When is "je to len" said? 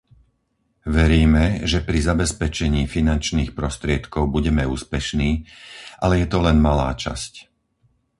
6.25-6.57